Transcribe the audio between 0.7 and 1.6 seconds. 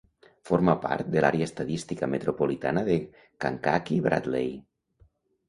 part de l'Àrea